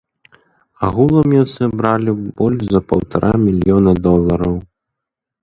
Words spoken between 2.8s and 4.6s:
паўтара мільёна долараў.